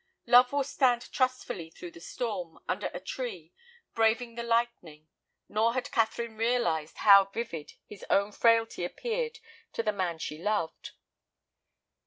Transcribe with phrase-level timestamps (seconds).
[0.25, 3.53] Love will stand trustfully through the storm, under a tree,
[3.93, 5.07] braving the lightning;
[5.47, 9.37] nor had Catherine realized how vivid his own frailty appeared
[9.73, 10.93] to the man she loved.